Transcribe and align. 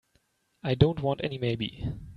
I 0.63 0.73
don't 0.73 1.01
want 1.01 1.23
any 1.23 1.37
maybe. 1.37 1.85